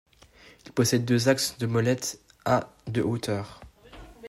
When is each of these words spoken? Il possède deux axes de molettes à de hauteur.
Il 0.65 0.71
possède 0.71 1.05
deux 1.05 1.29
axes 1.29 1.59
de 1.59 1.67
molettes 1.67 2.19
à 2.43 2.73
de 2.87 3.03
hauteur. 3.03 3.61